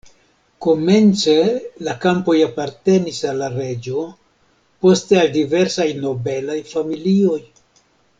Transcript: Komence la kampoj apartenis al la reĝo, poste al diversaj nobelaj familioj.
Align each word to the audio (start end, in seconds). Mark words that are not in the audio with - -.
Komence 0.65 1.33
la 1.87 1.93
kampoj 2.05 2.35
apartenis 2.45 3.19
al 3.31 3.37
la 3.41 3.49
reĝo, 3.59 4.05
poste 4.87 5.19
al 5.25 5.29
diversaj 5.37 5.87
nobelaj 6.07 6.57
familioj. 6.71 7.39